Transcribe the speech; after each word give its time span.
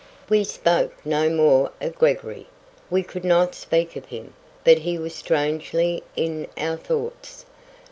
We 0.29 0.43
spoke 0.43 0.95
no 1.05 1.29
more 1.29 1.71
of 1.79 1.93
Gregory. 1.93 2.47
We 2.89 3.03
could 3.03 3.23
not 3.23 3.53
speak 3.53 3.95
of 3.95 4.05
him; 4.07 4.33
but 4.63 4.79
he 4.79 4.97
was 4.97 5.13
strangely 5.13 6.01
in 6.15 6.47
our 6.57 6.77
thoughts. 6.77 7.45